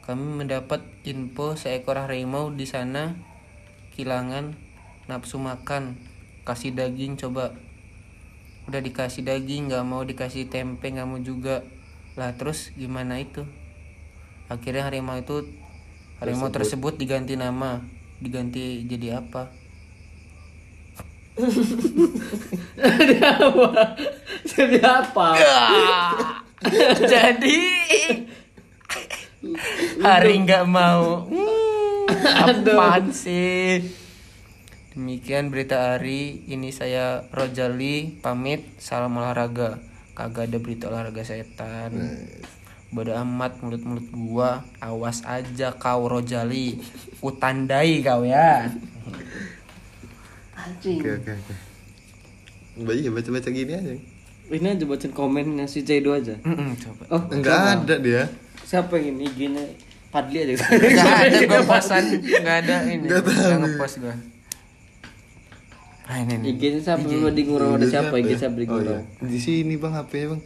kami 0.00 0.24
mendapat 0.44 0.80
info 1.04 1.54
seekor 1.54 2.00
harimau 2.00 2.48
di 2.50 2.64
sana. 2.64 3.14
Kilangan 3.92 4.56
nafsu 5.06 5.36
makan 5.36 6.00
kasih 6.48 6.72
daging 6.72 7.20
coba. 7.20 7.52
Udah 8.64 8.80
dikasih 8.80 9.26
daging 9.26 9.68
nggak 9.68 9.84
mau 9.84 10.00
dikasih 10.02 10.48
tempe 10.48 10.88
nggak 10.88 11.08
mau 11.08 11.20
juga. 11.20 11.62
Lah 12.16 12.32
terus 12.34 12.72
gimana 12.74 13.20
itu? 13.20 13.44
Akhirnya 14.48 14.88
harimau 14.88 15.20
itu 15.20 15.46
harimau 16.18 16.48
tersebut. 16.48 16.96
diganti 16.96 17.36
nama. 17.36 17.84
Diganti 18.20 18.84
jadi 18.88 19.20
apa? 19.20 19.52
Jadi 24.50 24.76
apa? 24.82 25.28
jadi 27.12 27.56
hari 30.04 30.44
nggak 30.44 30.64
mau. 30.68 31.24
Hmm, 31.24 32.04
apaan 32.44 33.08
sih? 33.08 33.80
Demikian 34.92 35.48
berita 35.48 35.96
hari. 35.96 36.44
Ini 36.44 36.68
saya 36.74 37.24
Rojali 37.32 38.20
pamit. 38.20 38.68
Salam 38.76 39.16
olahraga. 39.16 39.80
Kagak 40.12 40.52
ada 40.52 40.58
berita 40.60 40.92
olahraga 40.92 41.24
setan. 41.24 41.96
Bodo 42.92 43.16
amat 43.16 43.64
mulut-mulut 43.64 44.08
gua. 44.12 44.66
Awas 44.82 45.24
aja 45.24 45.72
kau 45.78 46.04
Rojali. 46.10 46.76
Kutandai 47.24 48.04
kau 48.04 48.26
ya. 48.26 48.68
Anjing. 50.52 51.00
Oke 51.00 51.10
oke 51.16 51.30
oke. 51.32 51.54
Baca 52.84 53.00
ya 53.00 53.10
baca 53.14 53.28
baca 53.32 53.48
gini 53.48 53.72
aja. 53.72 53.94
Ini 54.50 54.66
aja 54.74 54.84
bacain 54.84 55.14
komennya 55.14 55.70
si 55.70 55.86
Cedo 55.86 56.10
aja. 56.10 56.34
Mm-mm, 56.42 56.74
coba. 56.82 57.02
Oh, 57.14 57.22
Enggak 57.30 57.86
ada 57.86 57.96
dia. 58.02 58.26
Siapa 58.70 58.94
yang 59.02 59.18
ini 59.18 59.26
IG-nya 59.26 59.64
Padli 60.10 60.42
aja. 60.42 60.54
Gak 60.98 61.06
ada 61.26 61.38
gue 61.38 61.60
Gak 62.42 62.56
ada 62.66 62.74
ini 62.86 63.06
Nggak 63.06 63.58
ngepost 63.62 63.96
gue 64.02 64.14
Nah 66.06 66.16
ini 66.22 66.34
nih 66.38 66.46
IG-nya 66.54 66.80
siapa 66.82 67.06
lu 67.06 67.30
di 67.30 67.42
ngurau 67.46 67.74
ada 67.74 67.86
siapa 67.86 68.14
IG 68.18 68.30
siapa 68.38 68.56
di 68.58 68.66
Oh 68.66 68.78
ngurau? 68.78 68.98
iya. 68.98 69.26
Di 69.26 69.38
sini 69.38 69.74
bang 69.78 69.94
HP-nya 69.94 70.26
bang. 70.34 70.42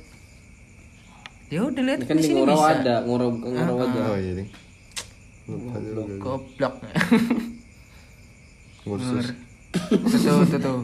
Ya 1.52 1.60
udah 1.64 1.82
lihat 1.84 2.00
kan 2.04 2.16
di 2.16 2.28
ngurau 2.32 2.60
ada, 2.60 2.94
ngurau 3.04 3.28
ngurau 3.32 3.76
aja. 3.84 4.00
Oh 4.12 4.16
iya 4.20 4.32
nih. 4.40 4.48
Lupa 5.48 5.76
juga. 5.80 6.02
Goblok 6.20 6.74
tuh 8.84 9.20
tuh, 10.52 10.60
tuh 10.60 10.80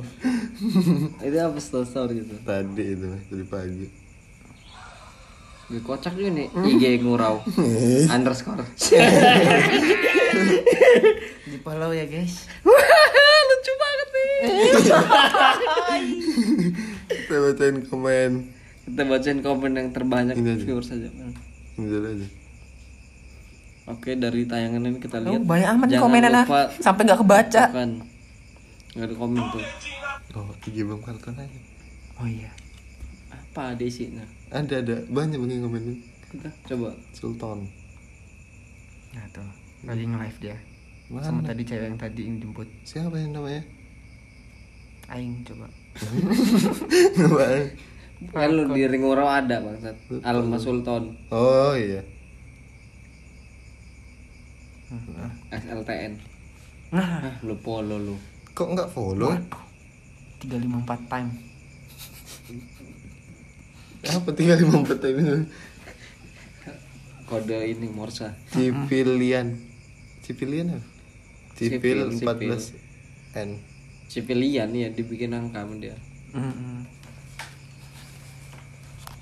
Itu 1.28 1.36
apa 1.38 1.58
story 1.60 2.24
gitu. 2.24 2.34
tadi 2.42 2.84
itu 2.96 3.06
tadi 3.28 3.44
pagi. 3.46 3.86
Gue 5.70 5.78
kocak 5.80 6.18
juga 6.18 6.34
nih 6.34 6.50
IG 6.50 6.98
ngurau 6.98 7.46
underscore. 8.10 8.66
Di 11.46 11.56
follow 11.62 11.94
ya 11.94 12.10
guys 12.10 12.50
Lucu 13.46 13.72
banget 13.76 14.08
nih. 14.10 14.38
Kita 17.06 17.36
bacain 17.38 17.76
komen. 17.86 18.30
Kita 18.82 19.02
bacain 19.06 19.38
komen 19.40 19.70
yang 19.74 19.88
terbanyak 19.90 20.34
Ini 20.34 20.58
aja. 20.58 20.64
viewers 20.66 20.90
saja. 20.90 21.06
Ini 21.78 21.86
aja. 21.86 22.26
Oke 23.90 24.14
dari 24.14 24.46
tayangan 24.46 24.86
ini 24.86 24.98
kita 24.98 25.18
lihat. 25.18 25.38
Oh, 25.38 25.42
Banyak 25.42 25.68
amat 25.70 25.86
Jangan 25.90 26.02
komenan 26.02 26.30
lupa 26.34 26.60
Sampai 26.78 27.02
gak 27.06 27.20
kebaca 27.22 27.62
Bukan. 27.70 27.90
Gak 28.90 29.06
ada 29.06 29.14
komen 29.14 29.42
tuh. 29.50 29.62
Oh 30.34 30.50
IG 30.66 30.82
bang 30.82 31.00
Falcon 31.02 31.34
aja. 31.38 31.58
Oh 32.18 32.26
iya 32.26 32.50
Apa 33.30 33.74
ada 33.74 33.82
isinya? 33.86 34.26
Ada 34.50 34.74
ada 34.82 34.96
banyak 35.06 35.38
yang 35.38 35.62
komen. 35.66 35.84
Kita 36.30 36.50
coba. 36.74 36.90
Sultan. 37.14 37.80
Nah 39.10 39.26
tuh 39.34 39.46
Lagi 39.82 40.06
nge-live 40.06 40.38
dia 40.38 40.56
Mana? 41.10 41.26
Sama 41.26 41.42
tadi 41.42 41.66
cewek 41.66 41.86
yang 41.90 41.98
tadi 41.98 42.22
yang 42.30 42.38
jemput 42.38 42.68
Siapa 42.86 43.18
yang 43.18 43.34
namanya? 43.34 43.62
Aing 45.10 45.42
coba? 45.42 45.66
Kan 48.30 48.52
lu 48.52 48.62
di 48.70 48.84
ring 48.86 49.02
ngurau 49.02 49.26
ada 49.26 49.58
bangsat. 49.58 49.96
Alma 50.22 50.60
Sultan 50.60 51.18
oh 51.34 51.74
iya. 51.74 52.04
SLTN. 55.50 56.12
Nah 56.94 57.26
Ah, 57.26 57.34
lu 57.42 57.58
polo 57.58 57.96
lu. 57.98 58.14
Kok 58.54 58.76
nggak 58.76 58.90
follow? 58.94 59.34
354 60.44 61.10
time 61.10 61.30
Apa 64.08 64.32
tinggal 64.32 64.56
lima 64.64 64.80
empat 64.80 65.04
ini? 65.04 65.44
Kode 67.28 67.58
ini 67.68 67.86
Morsa. 67.92 68.32
Cipilian. 68.48 69.60
Cipilian 70.24 70.80
apa? 70.80 70.86
Cipil 71.60 72.16
Cipil, 72.16 72.24
14 72.24 73.36
N. 73.36 73.60
Civilian 74.08 74.72
ya 74.72 74.88
dibikin 74.88 75.36
angka 75.36 75.62
dia. 75.76 75.94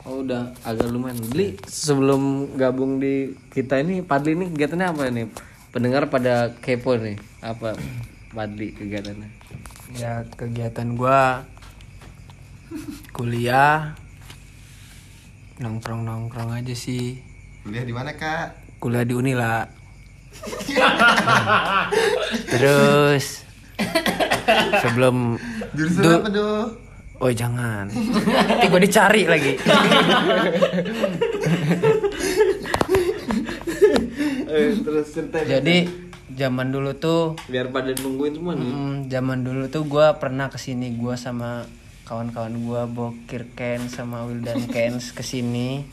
Oh 0.07 0.23
udah 0.25 0.55
agak 0.63 0.89
lumayan. 0.89 1.19
Beli 1.29 1.59
sebelum 1.67 2.55
gabung 2.55 3.03
di 3.03 3.35
kita 3.51 3.83
ini 3.83 4.01
Padli 4.01 4.39
ini 4.39 4.49
kegiatannya 4.55 4.87
apa 4.87 5.11
nih? 5.11 5.27
Pendengar 5.75 6.09
pada 6.09 6.55
kepo 6.63 6.97
nih. 6.97 7.19
Apa 7.43 7.75
Padli 8.33 8.73
kegiatannya? 8.73 9.29
Ya 9.99 10.25
kegiatan 10.39 10.97
gua 10.97 11.45
Kuliah 13.13 13.99
Nongkrong-nongkrong 15.59 16.55
aja 16.55 16.71
sih 16.71 17.19
Kuliah 17.61 17.83
di 17.83 17.91
mana 17.91 18.13
kak? 18.13 18.55
Kuliah 18.79 19.03
di 19.03 19.13
Unila 19.13 19.67
Terus 22.49 23.43
Sebelum 24.79 25.35
Jurusan 25.75 26.01
Du- 26.01 26.17
apa 26.17 26.29
doh? 26.31 26.63
Oh 27.19 27.29
jangan 27.29 27.85
Nanti 27.91 28.65
gue 28.65 28.81
dicari 28.81 29.23
lagi 29.25 29.53
terus 34.79 35.07
cerita 35.11 35.37
Jadi 35.41 35.77
zaman 36.31 36.71
dulu 36.71 36.91
tuh 36.95 37.23
biar 37.47 37.69
pada 37.69 37.91
nungguin 37.93 38.33
semua 38.33 38.53
nih. 38.55 38.65
mm, 38.65 38.95
Zaman 39.09 39.39
dulu 39.43 39.63
tuh 39.67 39.83
gua 39.85 40.15
pernah 40.15 40.47
ke 40.47 40.57
sini 40.57 40.95
Gua 40.95 41.15
sama 41.15 41.67
kawan-kawan 42.09 42.57
gua 42.65 42.89
Bokir 42.89 43.53
Ken 43.53 43.93
sama 43.93 44.25
Wildan 44.25 44.65
Kens 44.73 45.13
ke 45.13 45.21
sini. 45.21 45.85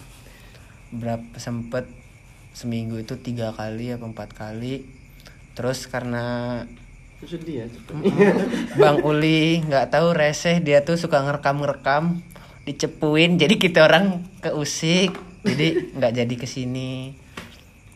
Berapa 0.96 1.36
sempet 1.36 1.92
Seminggu 2.56 2.96
itu 3.04 3.20
tiga 3.20 3.52
kali 3.52 3.92
apa 3.92 4.08
empat 4.08 4.32
kali. 4.32 4.88
Terus 5.60 5.92
karena 5.92 6.64
Sedih 7.20 7.68
ya. 7.68 7.68
Bang 8.80 9.04
Uli 9.04 9.60
nggak 9.60 9.92
tahu 9.92 10.16
reseh 10.16 10.64
dia 10.64 10.88
tuh 10.88 10.96
suka 10.96 11.20
ngerekam-ngerekam 11.20 12.24
dicepuin 12.64 13.36
jadi 13.36 13.56
kita 13.60 13.88
orang 13.88 14.24
keusik 14.40 15.16
jadi 15.44 16.00
nggak 16.00 16.14
jadi 16.16 16.36
ke 16.40 16.48
sini. 16.48 17.12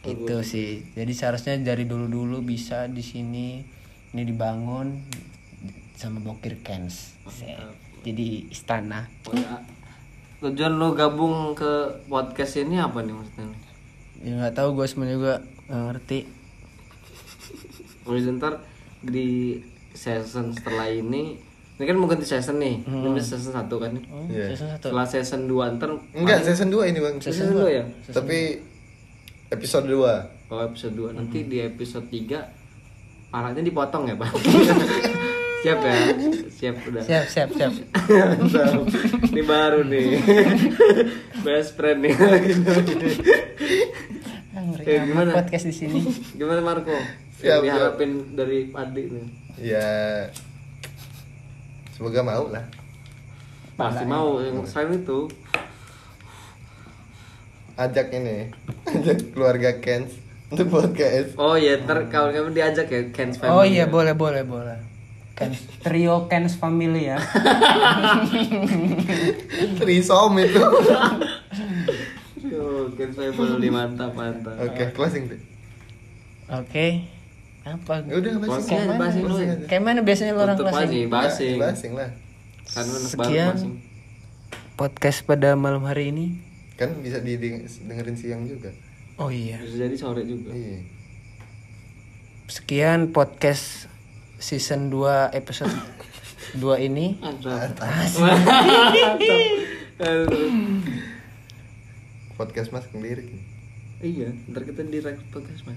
Itu 0.03 0.43
sih. 0.43 0.83
Jadi 0.91 1.11
seharusnya 1.15 1.55
dari 1.63 1.87
dulu-dulu 1.87 2.43
bisa 2.43 2.91
di 2.91 2.99
sini 2.99 3.63
ini 4.11 4.21
dibangun 4.27 5.07
sama 5.95 6.19
Bokir 6.19 6.59
Kens 6.59 7.15
jadi 8.05 8.27
istana. 8.49 9.07
Oh, 9.27 9.33
ya. 9.35 9.59
Tujuan 10.39 10.79
lu 10.79 10.95
gabung 10.95 11.51
ke 11.51 11.99
podcast 12.07 12.59
ini 12.63 12.79
apa 12.79 13.03
nih 13.03 13.13
maksudnya? 13.15 13.47
ya 14.19 14.35
nggak 14.35 14.51
tahu 14.51 14.75
gue 14.75 14.83
sebenarnya 14.83 15.15
juga 15.15 15.35
nggak 15.71 15.83
ngerti. 15.91 16.19
Mulai 18.03 18.31
ntar 18.35 18.53
di 18.99 19.59
season 19.95 20.51
setelah 20.51 20.91
ini 20.91 21.39
ini 21.79 21.83
kan 21.87 21.95
mau 21.95 22.07
ganti 22.07 22.27
season 22.27 22.59
nih. 22.59 22.83
Ini 22.83 23.07
udah 23.15 23.23
season 23.23 23.55
satu 23.55 23.79
kan 23.79 23.95
nih? 23.95 24.03
Iya. 24.27 24.45
Season 24.51 24.67
satu. 24.75 24.91
Setelah 24.91 25.07
season 25.07 25.41
2 25.47 25.75
ntar 25.79 25.89
Enggak, 26.11 26.43
season 26.43 26.67
2 26.67 26.91
ini 26.91 26.99
bang. 26.99 27.15
season 27.23 27.55
2 27.55 27.71
ya? 27.71 27.83
Tapi 28.11 28.59
episode 29.49 29.89
2 29.89 30.53
oh 30.53 30.61
episode 30.61 30.93
2 30.93 31.17
nanti 31.17 31.45
di 31.45 31.57
episode 31.61 32.05
3 32.05 33.33
parahnya 33.33 33.61
dipotong 33.65 34.09
ya 34.09 34.15
pak 34.17 34.29
siap 35.59 35.79
ya? 35.79 35.95
Siap 36.59 36.75
udah. 36.85 37.01
Siap 37.01 37.25
siap 37.25 37.49
siap. 37.51 37.71
Ini 39.31 39.43
baru 39.43 39.83
nih. 39.83 40.19
Best 41.45 41.75
friend 41.75 42.03
nih. 42.03 42.11
Ngeri 44.51 44.83
Eh, 44.83 44.99
gimana? 45.03 45.31
podcast 45.31 45.65
di 45.65 45.73
sini. 45.73 45.99
Gimana 46.33 46.59
Marco? 46.59 46.91
Siap, 47.39 47.63
yang 47.63 47.79
diharapin 47.79 48.11
dari 48.35 48.67
Padi 48.67 49.03
nih. 49.07 49.25
Ya 49.57 49.87
Semoga 51.91 52.19
mau 52.21 52.47
lah. 52.47 52.63
Pasti 53.75 54.03
mau 54.03 54.39
yang 54.39 54.63
selain 54.63 54.99
itu. 54.99 55.31
Ajak 57.75 58.11
ini. 58.11 58.51
Ajak 58.85 59.31
keluarga 59.31 59.79
Kens 59.79 60.11
Untuk 60.49 60.67
podcast. 60.69 61.35
Oh 61.35 61.55
iya 61.55 61.79
ntar 61.79 62.03
kawan-kawan 62.07 62.51
diajak 62.51 62.87
ya 62.87 63.01
Ken's 63.09 63.39
Family 63.39 63.53
Oh 63.53 63.63
iya 63.63 63.87
boleh 63.87 64.11
boleh 64.11 64.43
boleh. 64.43 64.79
Kens, 65.39 65.57
trio 65.79 66.27
Kens 66.27 66.53
Family 66.53 67.05
ya. 67.05 67.15
Trisom 69.79 70.33
itu 70.37 70.59
Yo, 72.41 72.89
Ken's 72.93 73.15
Family 73.15 73.69
mantap 73.69 74.11
mantap 74.13 74.53
Oke, 74.59 74.91
closing 74.91 75.27
deh 75.27 75.39
Oke. 76.49 77.05
Apa? 77.61 78.01
Ya 78.03 78.13
Udah, 78.17 78.31
Closing 78.35 78.73
basing 78.73 78.81
aja, 78.81 78.97
basing 78.97 79.23
aja. 79.29 79.55
Kayak 79.63 79.81
mana 79.85 79.99
biasanya 80.01 80.31
lo 80.33 80.41
orang 80.41 80.57
closing? 80.57 81.05
basing 81.07 81.55
Basing 81.55 81.91
lah 81.93 82.09
Karena 82.65 82.95
Sekian. 82.97 83.47
basing 83.53 83.73
Podcast 84.73 85.23
pada 85.23 85.53
malam 85.53 85.83
hari 85.83 86.09
ini. 86.09 86.39
Kan 86.73 86.95
bisa 86.99 87.19
didengerin 87.19 88.15
siang 88.15 88.43
juga 88.43 88.71
Oh 89.15 89.27
iya. 89.27 89.59
Bisa 89.59 89.75
jadi 89.77 89.93
sore 89.93 90.23
juga 90.23 90.49
Iya 90.49 90.79
Sekian 92.47 93.11
podcast 93.11 93.88
season 94.39 94.87
2 94.89 95.35
episode 95.35 95.71
2 96.55 96.87
ini. 96.87 97.19
Mantap 97.19 97.75
Podcast 102.33 102.71
mas 102.71 102.87
lirik 102.95 103.35
Iya, 103.99 104.31
ntar 104.47 104.63
kita 104.63 104.87
di 104.87 105.03
record 105.03 105.27
podcast 105.27 105.67
mas 105.67 105.75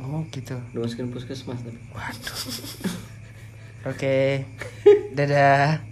Oh 0.00 0.24
gitu. 0.32 0.56
Udah 0.72 0.80
masukin 0.80 1.12
podcast 1.12 1.44
mas 1.44 1.60
tapi 1.60 1.76
Oke. 3.84 4.48
Dadah. 5.12 5.84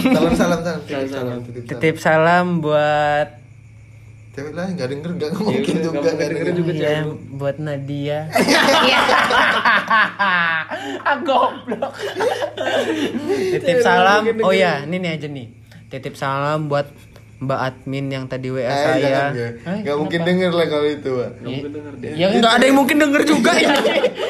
Salam 0.00 0.32
salam 0.34 0.60
salam 0.64 0.80
Salam, 0.88 1.06
salam. 1.06 1.38
Titip 1.44 1.60
salam. 1.60 1.68
Titip 1.68 1.96
salam 2.00 2.46
buat 2.64 3.28
cewek 4.32 4.56
lain 4.56 4.80
nggak 4.80 4.88
denger 4.88 5.10
nggak 5.12 5.30
mungkin 5.36 5.60
nggak 5.60 5.84
juga 5.84 5.98
nggak 6.00 6.16
denger 6.16 6.32
denger 6.48 6.56
juga. 6.56 6.72
Iya, 6.72 7.00
buat 7.36 7.56
Nadia. 7.60 8.18
ah, 9.92 10.60
goblok. 11.26 11.92
Titip 13.52 13.78
salam. 13.80 14.22
Oh 14.40 14.50
ya, 14.50 14.82
ini 14.82 14.96
nih 14.98 15.10
aja 15.12 15.28
nih. 15.28 15.46
Titip 15.88 16.14
salam 16.14 16.66
buat 16.66 16.88
Mbak 17.38 17.58
admin 17.60 18.06
yang 18.06 18.24
tadi 18.24 18.48
WA 18.48 18.62
Eh, 18.62 18.70
saya. 18.70 19.02
jangan, 19.02 19.30
nggak. 19.32 19.52
Hah, 19.60 19.76
nggak 19.82 19.96
mungkin 19.98 20.20
denger 20.22 20.50
lah 20.52 20.66
kalau 20.68 20.86
itu 20.88 21.10
Pak. 21.12 21.30
Nggak 21.34 21.50
mungkin 21.50 21.72
denger 21.74 21.94
dia. 21.98 22.10
Ya 22.14 22.26
ada 22.30 22.64
yang 22.64 22.78
mungkin 22.78 22.96
denger 22.96 23.22
juga 23.24 23.50
ini. 23.58 23.78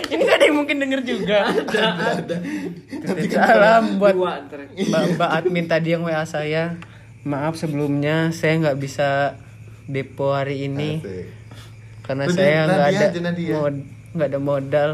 ini 0.08 0.20
nggak 0.22 0.36
ada 0.38 0.46
yang 0.46 0.56
mungkin 0.56 0.76
denger 0.78 1.00
juga. 1.04 1.38
Titip 2.88 3.30
salam 3.30 3.82
buat. 3.98 4.14
Mbak, 4.16 5.02
Mbak 5.14 5.30
admin 5.30 5.66
tadi 5.66 5.88
yang 5.90 6.02
WA 6.02 6.24
saya. 6.24 6.80
Maaf 7.22 7.54
sebelumnya 7.54 8.32
saya 8.32 8.58
nggak 8.58 8.78
bisa 8.78 9.38
depo 9.84 10.32
hari 10.32 10.66
ini 10.66 10.98
Asik. 10.98 11.26
karena 12.02 12.24
Udah, 12.24 12.34
saya 12.34 12.58
nggak 12.64 12.80
ada 12.82 13.06
mod- 13.52 13.86
nggak 14.10 14.28
ada 14.28 14.40
modal. 14.40 14.90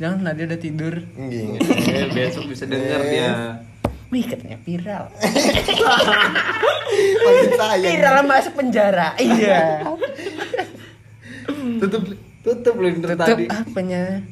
Jangan 0.00 0.18
Nadia 0.24 0.48
udah 0.48 0.60
tidur. 0.60 0.94
Nggih. 1.12 1.60
Eh, 1.60 2.08
besok 2.08 2.48
bisa 2.48 2.64
denger 2.64 3.00
dia. 3.04 3.60
Wih 4.08 4.24
katanya 4.24 4.56
viral. 4.64 5.12
Makin 7.22 7.50
sayang 7.54 7.82
viral 7.84 8.16
masuk 8.24 8.52
penjara. 8.56 9.12
Iya. 9.20 9.84
tutup 11.78 12.16
Tutup 12.40 12.74
lu 12.80 12.88
Indra 12.88 13.12
Tutup 13.12 13.28
tadi. 13.28 13.44
apanya? 13.52 14.24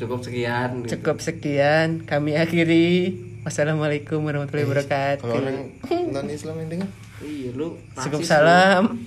Cukup 0.00 0.24
sekian. 0.24 0.88
Cukup 0.88 1.20
sekian. 1.20 2.08
Kami 2.08 2.32
akhiri. 2.34 3.20
Wassalamualaikum 3.44 4.24
warahmatullahi 4.24 4.64
wabarakatuh. 4.64 5.20
kalau 5.20 5.36
orang 5.36 5.76
non 6.08 6.26
Islam 6.32 6.64
yang 6.64 6.68
denger 6.72 6.88
Iya 7.20 7.50
lu. 7.52 7.76
Cukup 8.00 8.24
salam. 8.24 9.04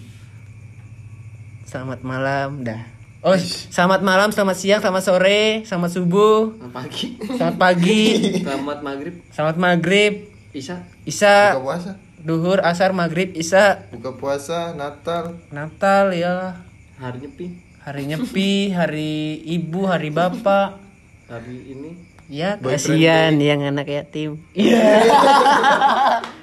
Selamat 1.66 2.06
malam. 2.06 2.62
Dah. 2.62 2.97
Oh, 3.18 3.34
selamat 3.74 4.06
malam, 4.06 4.30
selamat 4.30 4.56
siang, 4.56 4.80
selamat 4.80 5.04
sore, 5.04 5.66
selamat 5.66 5.90
subuh, 5.90 6.54
lu. 6.54 6.70
Pagi. 6.70 7.18
selamat 7.18 7.58
pagi, 7.58 8.02
Selamat 8.46 8.80
maghrib. 8.86 9.14
selamat 9.34 9.56
maghrib, 9.58 10.14
Isya. 10.54 10.78
buka 10.78 11.02
isya, 11.04 11.38
puasa 11.58 11.92
duhur, 12.22 12.62
asar, 12.62 12.94
maghrib, 12.94 13.34
isya, 13.34 13.90
buka 13.90 14.14
puasa 14.14 14.72
Natal 14.74 15.34
Natal 15.50 16.14
ya, 16.14 16.62
Hari 16.98 17.18
nyepi. 17.20 17.46
hari 17.82 18.04
nyepi, 18.06 18.52
hari 18.70 19.14
ibu, 19.50 19.82
hari 19.84 20.14
bapak. 20.14 20.78
Hari 21.26 21.58
ini. 21.74 21.92
Ya, 22.28 22.60
kasihan 22.60 23.34
yang 23.40 23.66
anak 23.66 23.88
yatim. 23.88 24.44
Iya. 24.54 24.78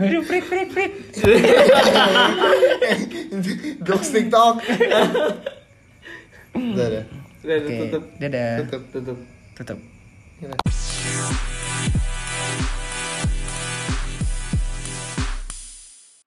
Aduh, 0.00 0.22
prit, 0.26 0.44
prit, 0.44 0.68
prit. 0.72 0.92
Jokes 3.84 4.08
TikTok 4.10 4.54
Udah, 6.54 6.86
udah. 6.86 7.04
Udah, 7.44 7.56
Oke, 7.60 7.76
tutup. 7.76 8.02
dadah. 8.16 8.50
Tutup. 8.64 8.82
Tutup. 8.94 9.18
Tutup. 9.58 9.78
Gila. 10.40 10.56